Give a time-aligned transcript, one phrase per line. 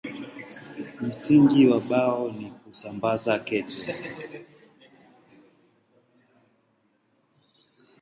[1.01, 3.95] Msingi wa Bao ni kusambaza kete.